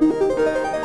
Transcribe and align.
Música 0.00 0.77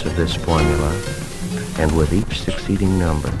use 0.00 0.10
of 0.10 0.16
this 0.16 0.34
formula, 0.34 0.92
and 1.78 1.94
with 1.96 2.12
each 2.12 2.40
succeeding 2.40 2.98
number, 2.98 3.32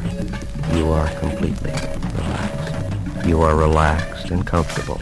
you 0.74 0.90
are 0.90 1.08
completely 1.18 1.72
relaxed. 2.16 3.26
You 3.26 3.40
are 3.42 3.56
relaxed 3.56 4.30
and 4.30 4.46
comfortable. 4.46 5.00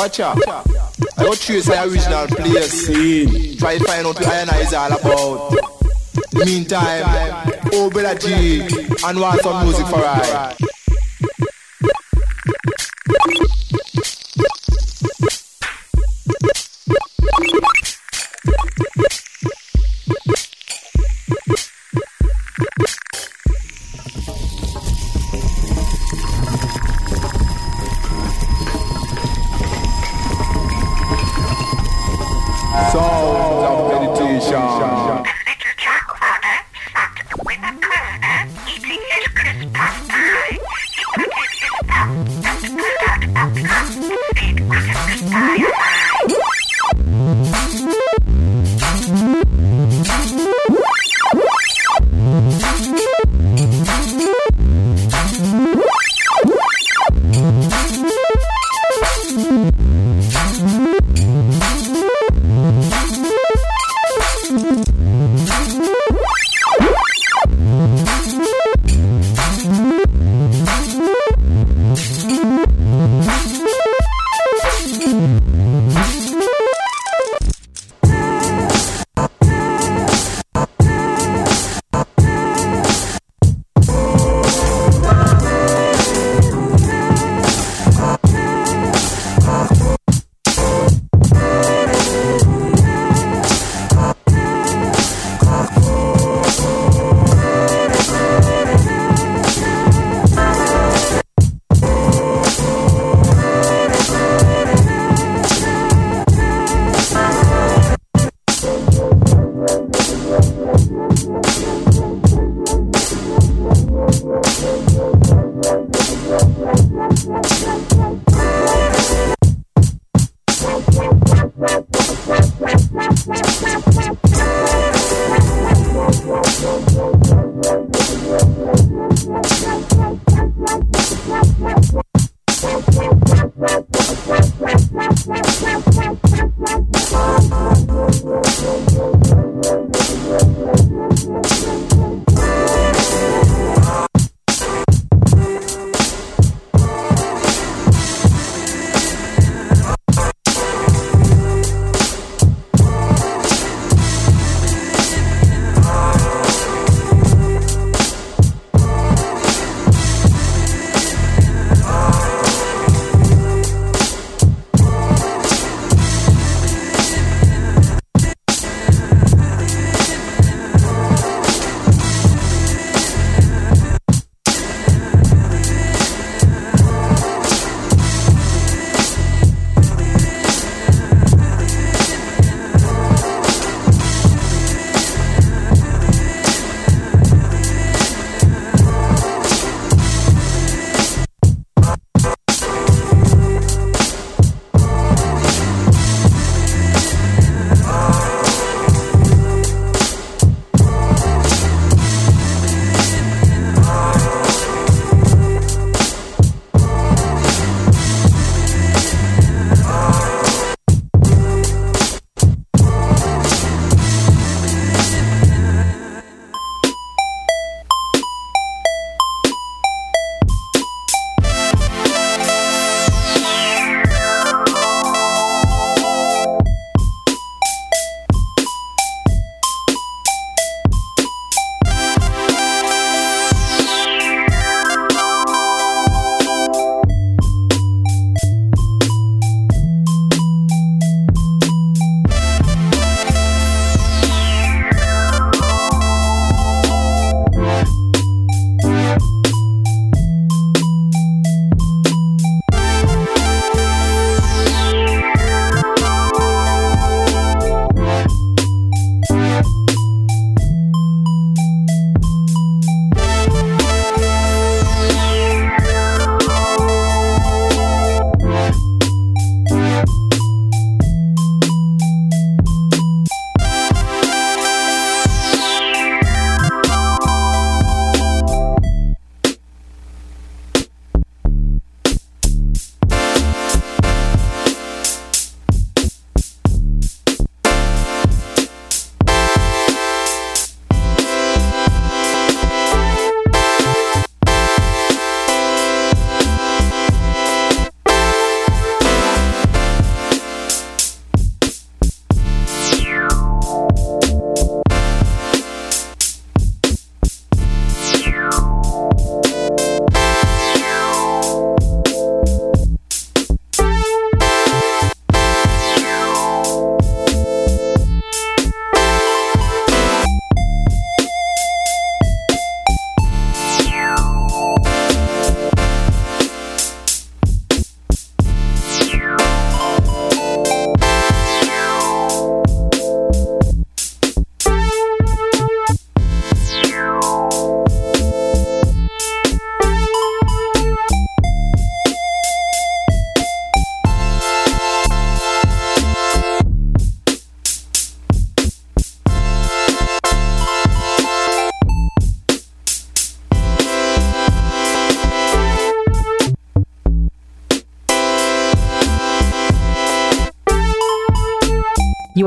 Watch 0.00 0.20
out. 0.20 0.38
I 0.48 1.24
go 1.24 1.34
trace 1.34 1.66
the 1.66 1.82
original 1.82 2.26
place. 2.28 2.86
Try 3.58 3.76
to 3.76 3.84
find 3.84 4.06
out 4.06 4.14
what 4.14 4.26
I 4.26 4.36
and 4.36 4.50
is 4.62 4.72
all 4.72 4.90
about. 4.90 5.52
Meantime, 6.32 7.52
oh 7.74 7.90
G, 8.14 8.62
and 9.04 9.20
want 9.20 9.42
some 9.42 9.62
music 9.66 9.86
for 9.88 9.96
I. 9.96 10.79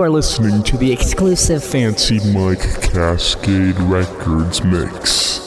are 0.03 0.09
listening 0.09 0.61
to 0.63 0.75
the 0.75 0.91
Exclusive. 0.91 1.63
Fancy 1.63 2.19
Mike 2.33 2.59
Cascade 2.81 3.79
Records 3.81 4.61
mix. 4.61 5.42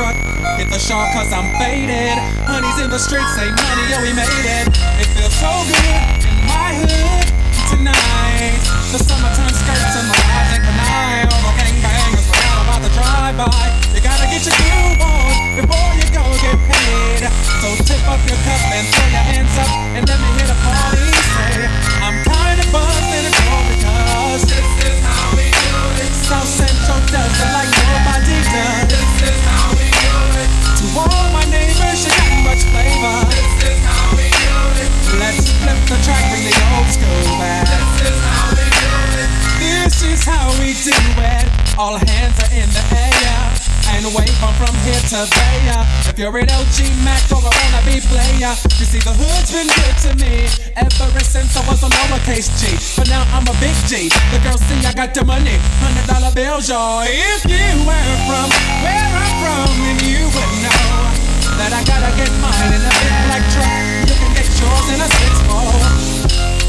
Truck. 0.00 0.16
Hit 0.56 0.68
the 0.72 0.80
shore 0.80 1.04
cause 1.12 1.28
I'm 1.32 1.52
faded. 1.60 2.16
Honey's 2.48 2.78
in 2.80 2.88
the 2.88 2.98
streets, 2.98 3.28
say 3.36 3.48
money, 3.52 3.84
oh, 3.92 4.00
we 4.00 4.12
made 4.16 4.46
it. 4.48 4.66
It 4.96 5.08
feels 5.12 5.36
so 5.36 5.52
good 5.68 6.24
in 6.24 6.36
my 6.48 6.72
hood 6.80 7.28
tonight. 7.68 8.56
The 8.92 8.98
summertime 9.04 9.52
skirts 9.52 9.94
and 10.00 10.08
the 10.08 10.16
vibes 10.16 10.52
ain't 10.56 10.64
benign. 10.64 11.28
All 11.28 11.42
the 11.44 11.52
gangbangers 11.60 12.24
forgot 12.32 12.56
about 12.64 12.80
the 12.80 12.92
drive-by. 12.96 13.60
You 13.92 14.00
gotta 14.00 14.26
get 14.32 14.40
your 14.48 14.56
groove 14.56 15.00
on 15.04 15.32
before 15.60 15.92
you 16.00 16.06
go 16.16 16.24
get 16.40 16.58
paid. 16.64 17.28
So 17.60 17.68
tip 17.84 18.00
up 18.08 18.20
your 18.24 18.40
cup 18.48 18.62
and 18.72 18.84
throw 18.88 19.08
your 19.12 19.26
hands 19.28 19.54
up 19.60 19.70
and 20.00 20.02
let 20.08 20.16
me 20.16 20.28
hear 20.40 20.48
the 20.48 20.58
party 20.64 21.12
say, 21.12 21.68
I'm 22.00 22.16
kinda 22.24 22.64
buzzed 22.72 23.12
and 23.20 23.36
all 23.52 23.64
because 23.68 24.42
This 24.48 24.70
is 24.80 24.98
how 25.04 25.36
we 25.36 25.44
do 25.52 25.76
it. 26.00 26.12
South 26.24 26.48
Central 26.48 27.00
does 27.12 27.36
it 27.36 27.50
like 27.52 27.68
nobody 27.68 28.38
does. 28.48 28.88
This 28.88 29.28
is 29.28 29.40
how. 29.44 29.59
To 30.80 30.86
all 30.96 31.28
my 31.30 31.44
neighbors, 31.44 32.00
you 32.04 32.10
got 32.16 32.40
much 32.40 32.64
flavor. 32.72 33.20
This 33.28 33.68
is 33.68 33.84
how 33.84 34.16
we 34.16 34.32
do 34.32 34.80
it. 34.80 34.88
Let's 35.20 35.52
flip 35.60 35.76
the 35.84 36.00
track, 36.00 36.24
bring 36.32 36.48
the 36.48 36.56
old 36.72 36.88
school 36.88 37.36
back. 37.36 37.68
This 37.68 38.08
is 38.08 38.24
how 38.24 38.48
we 38.48 38.64
do 38.80 38.88
it. 39.20 39.28
This 39.60 40.02
is 40.02 40.24
how 40.24 40.48
we 40.56 40.72
do 40.80 40.96
it. 41.20 41.76
All 41.76 41.96
hands 41.98 42.19
And 44.00 44.16
wave 44.16 44.32
from 44.56 44.72
here 44.88 44.96
to 45.12 45.28
there. 45.28 45.84
If 46.08 46.16
you're 46.16 46.32
an 46.32 46.48
OG 46.48 46.88
Mac 47.04 47.20
or 47.28 47.44
a 47.44 47.52
wannabe 47.52 48.00
player, 48.08 48.48
you 48.80 48.86
see 48.88 48.96
the 48.96 49.12
hood's 49.12 49.52
been 49.52 49.68
good 49.68 49.96
to 50.08 50.10
me 50.16 50.48
ever 50.72 51.20
since 51.20 51.52
I 51.52 51.60
was 51.68 51.84
a 51.84 51.90
lowercase 51.92 52.48
G. 52.56 52.80
But 52.96 53.12
now 53.12 53.28
I'm 53.36 53.44
a 53.44 53.52
big 53.60 53.76
G. 53.84 54.08
The 54.32 54.40
girls 54.40 54.64
see 54.64 54.80
I 54.88 54.96
got 54.96 55.12
the 55.12 55.20
money, 55.28 55.52
hundred 55.84 56.08
dollar 56.08 56.32
bills, 56.32 56.72
y'all. 56.72 57.04
If 57.04 57.44
you 57.44 57.68
were 57.84 58.16
from 58.24 58.48
where 58.80 59.04
I'm 59.04 59.32
from, 59.44 59.68
then 59.84 60.00
you 60.08 60.24
would 60.32 60.52
know 60.64 60.96
that 61.60 61.76
I 61.76 61.84
gotta 61.84 62.08
get 62.16 62.32
mine 62.40 62.72
in 62.72 62.80
a 62.80 62.92
big 63.04 63.14
black 63.28 63.44
truck. 63.52 63.68
You 64.08 64.16
can 64.16 64.32
get 64.32 64.48
yours 64.48 64.86
in 64.96 64.98
a 65.04 65.08
six 65.12 65.32
four. 65.44 65.76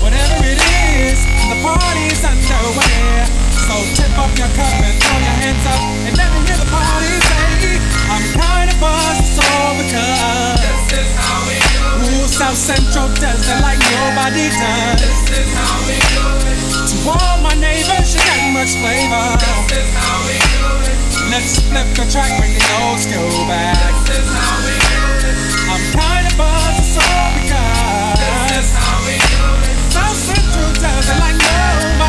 Whatever 0.04 0.36
it 0.44 0.60
is, 1.00 1.24
the 1.48 1.56
party's 1.64 2.20
underway. 2.28 3.51
So 3.72 3.80
tip 3.96 4.12
up 4.20 4.28
your 4.36 4.52
cup 4.52 4.84
and 4.84 5.00
throw 5.00 5.16
your 5.16 5.38
hands 5.40 5.64
up 5.64 5.80
and 6.04 6.12
let 6.20 6.28
me 6.36 6.44
hear 6.44 6.60
the 6.60 6.68
party 6.68 7.08
say, 7.24 7.80
I'm 8.12 8.20
kinda 8.36 8.76
buzzed, 8.84 9.32
so 9.32 9.48
because 9.80 10.60
This 10.60 11.08
is 11.08 11.12
how 11.16 11.40
we 11.48 11.56
do 11.56 12.04
it. 12.04 12.20
Ooh, 12.20 12.28
South 12.28 12.60
Central 12.60 13.08
does 13.16 13.48
it 13.48 13.60
like 13.64 13.80
nobody 13.96 14.52
does. 14.52 15.00
This 15.00 15.24
is 15.40 15.48
how 15.56 15.88
we 15.88 15.96
do 16.04 16.52
it. 16.52 16.60
To 16.84 17.16
all 17.16 17.40
my 17.40 17.56
neighbors, 17.56 18.12
you 18.12 18.20
got 18.28 18.44
much 18.52 18.76
flavor. 18.76 19.40
This 19.40 19.88
is 19.88 19.92
how 19.96 20.20
we 20.28 20.36
do 20.36 20.68
it. 20.92 21.32
Let's 21.32 21.64
flip 21.64 21.88
the 21.96 22.04
track, 22.12 22.28
bring 22.44 22.52
the 22.52 22.68
old 22.84 23.00
school 23.00 23.48
back. 23.48 23.80
This 24.04 24.20
is 24.20 24.36
how 24.36 24.68
we 24.68 24.76
do 24.84 25.32
it. 25.32 25.40
I'm 25.72 25.84
kinda 25.96 26.32
buzzed, 26.36 27.00
so 27.00 27.08
because 27.40 28.20
This 28.20 28.68
is 28.68 28.76
how 28.76 29.00
we 29.08 29.16
do 29.16 29.48
it. 29.64 29.96
South 29.96 30.20
Central 30.28 30.76
does 30.76 31.08
it 31.08 31.20
like 31.24 31.40
nobody 31.40 32.01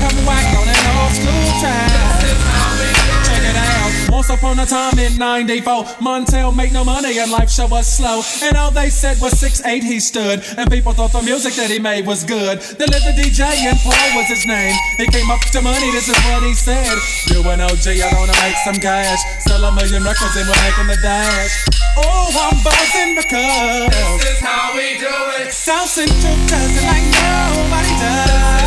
come 0.00 0.18
whack 0.26 0.46
on 0.56 0.66
an 0.68 0.84
old 0.96 1.12
school 1.12 1.46
track. 1.60 2.20
This 2.20 2.32
is 2.32 2.42
how 2.44 2.70
we 2.80 2.88
do 2.88 3.06
it. 3.08 3.24
Check 3.26 3.44
it 3.50 3.56
out. 3.56 4.12
Once 4.12 4.30
upon 4.30 4.58
a 4.58 4.66
time 4.66 4.98
in 4.98 5.16
94, 5.18 6.00
Montell 6.00 6.52
make 6.54 6.72
no 6.72 6.84
money 6.84 7.18
and 7.18 7.30
life 7.30 7.50
show 7.50 7.66
was 7.66 7.86
slow. 7.86 8.22
And 8.42 8.56
all 8.56 8.70
they 8.70 8.90
said 8.90 9.20
was 9.20 9.34
6'8 9.34 9.82
he 9.82 10.00
stood. 10.00 10.42
And 10.56 10.70
people 10.70 10.92
thought 10.92 11.12
the 11.12 11.22
music 11.22 11.54
that 11.54 11.70
he 11.70 11.78
made 11.78 12.06
was 12.06 12.24
good. 12.24 12.58
Lived 12.78 13.04
the 13.06 13.14
DJ 13.16 13.44
and 13.68 13.78
Paul 13.80 14.08
was 14.16 14.28
his 14.28 14.46
name. 14.46 14.74
He 14.98 15.06
came 15.06 15.30
up 15.30 15.40
to 15.52 15.60
money, 15.60 15.90
this 15.92 16.08
is 16.08 16.16
what 16.28 16.42
he 16.42 16.54
said. 16.54 16.96
You 17.28 17.42
and 17.50 17.62
OG 17.62 17.86
are 18.00 18.12
gonna 18.12 18.36
make 18.42 18.56
some 18.64 18.76
cash. 18.80 19.20
Sell 19.44 19.64
a 19.64 19.72
million 19.74 20.02
records 20.02 20.36
and 20.36 20.46
we're 20.48 20.62
making 20.64 20.88
the 20.88 20.98
dash. 21.02 21.52
Oh, 21.98 22.28
I'm 22.28 22.56
buzzing 22.62 23.16
because 23.16 23.90
This 24.20 24.36
is 24.36 24.40
how 24.40 24.74
we 24.74 24.98
do 24.98 25.16
it. 25.42 25.52
South 25.52 25.88
Central 25.88 26.36
does 26.46 26.72
it 26.76 26.84
like 26.84 27.06
nobody 27.12 27.92
does. 28.00 28.65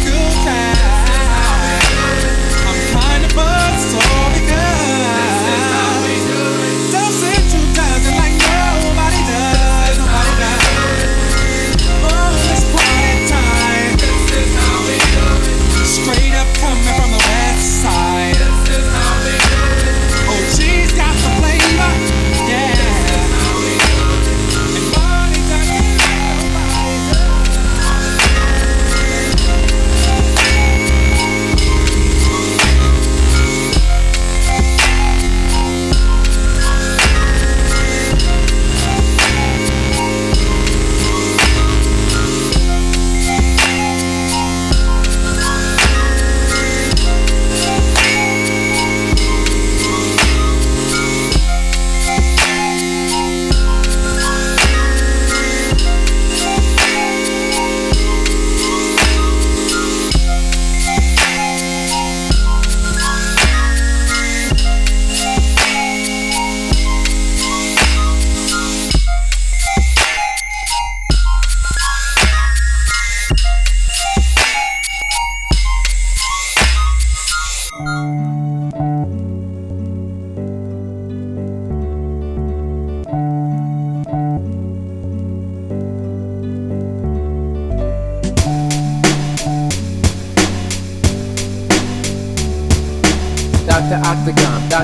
School 0.00 0.28
track. 0.42 0.78
I'm 2.68 2.78
kinda 2.94 3.28
buzzed, 3.34 3.90
so 3.90 4.43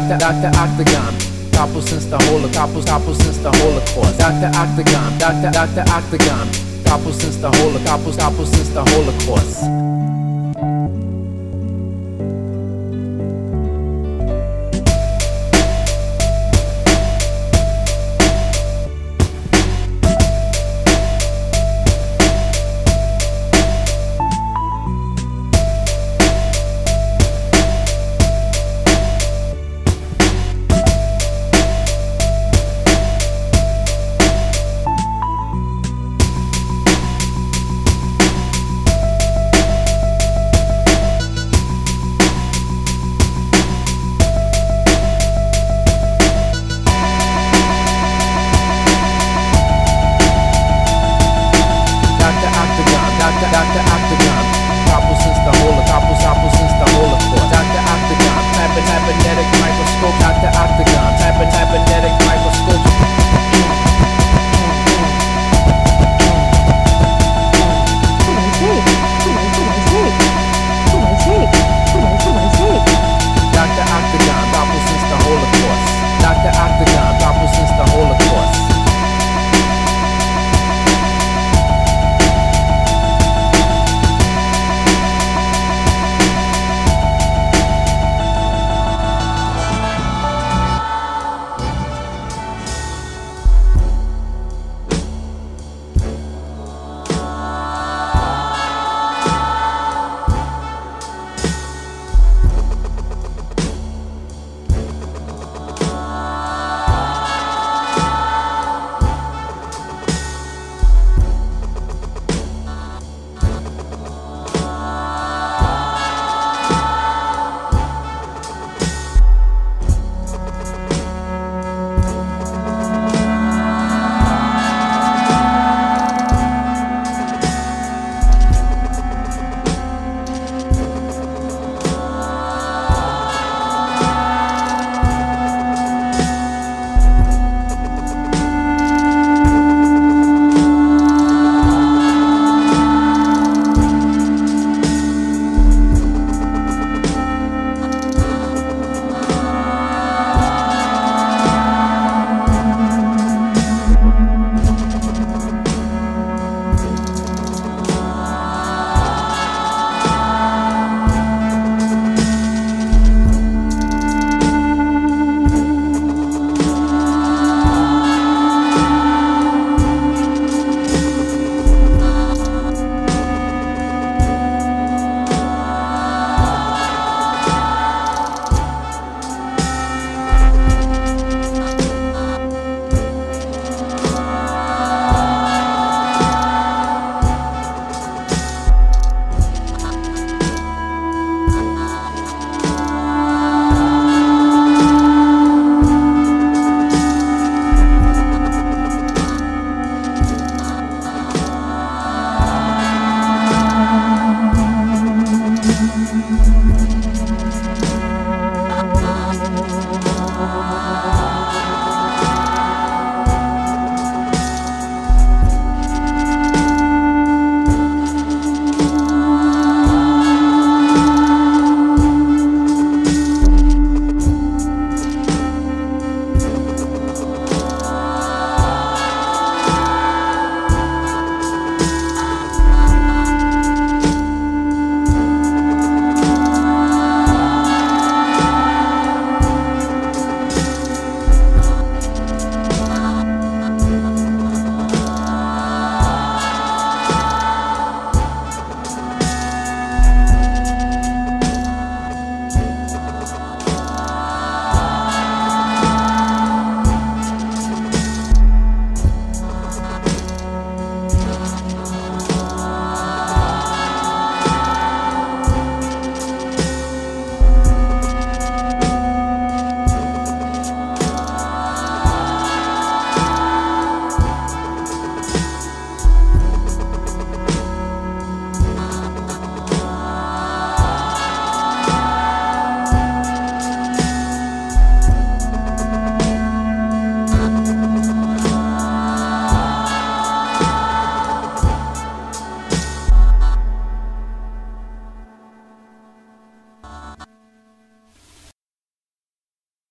Dr. 0.08 0.18
Dr. 0.18 0.50
Octagon. 0.56 1.14
Couple 1.52 1.82
since 1.82 2.06
the 2.06 2.18
whole 2.24 2.48
couple 2.52 2.82
couple 2.82 3.14
since 3.14 3.38
the 3.38 3.50
Holocaust. 3.50 4.18
Dr. 4.18 4.50
Octagon, 4.56 5.18
Dr. 5.18 5.50
Dr. 5.50 5.84
Octagon. 5.90 6.48
Couple 6.84 7.12
since 7.12 7.36
the 7.36 7.50
whole 7.50 7.78
couple 7.84 8.12
couple 8.14 8.46
since 8.46 8.68
the 8.70 8.82
Holocaust. 8.82 9.89